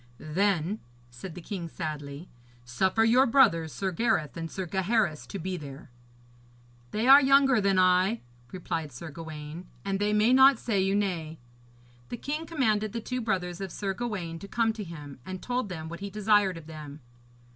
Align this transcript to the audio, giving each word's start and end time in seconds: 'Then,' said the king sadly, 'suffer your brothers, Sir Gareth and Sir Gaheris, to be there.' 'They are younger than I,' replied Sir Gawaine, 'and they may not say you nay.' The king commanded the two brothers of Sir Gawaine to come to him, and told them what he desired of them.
'Then,' 0.17 0.79
said 1.11 1.35
the 1.35 1.41
king 1.43 1.69
sadly, 1.69 2.27
'suffer 2.65 3.03
your 3.05 3.27
brothers, 3.27 3.71
Sir 3.71 3.91
Gareth 3.91 4.35
and 4.35 4.49
Sir 4.49 4.65
Gaheris, 4.65 5.27
to 5.27 5.37
be 5.37 5.57
there.' 5.57 5.91
'They 6.89 7.07
are 7.07 7.21
younger 7.21 7.61
than 7.61 7.77
I,' 7.77 8.21
replied 8.51 8.91
Sir 8.91 9.11
Gawaine, 9.11 9.67
'and 9.85 9.99
they 9.99 10.11
may 10.11 10.33
not 10.33 10.57
say 10.57 10.81
you 10.81 10.95
nay.' 10.95 11.37
The 12.09 12.17
king 12.17 12.47
commanded 12.47 12.93
the 12.93 12.99
two 12.99 13.21
brothers 13.21 13.61
of 13.61 13.71
Sir 13.71 13.93
Gawaine 13.93 14.39
to 14.39 14.47
come 14.47 14.73
to 14.73 14.83
him, 14.83 15.19
and 15.23 15.39
told 15.39 15.69
them 15.69 15.87
what 15.87 15.99
he 15.99 16.09
desired 16.09 16.57
of 16.57 16.65
them. 16.65 17.01